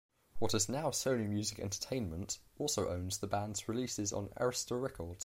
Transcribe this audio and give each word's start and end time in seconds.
What 0.39 0.55
is 0.55 0.67
now 0.67 0.87
Sony 0.89 1.29
Music 1.29 1.59
Entertainment 1.59 2.39
also 2.57 2.89
owns 2.89 3.19
the 3.19 3.27
band's 3.27 3.69
releases 3.69 4.11
on 4.11 4.29
Arista 4.29 4.81
Records. 4.81 5.19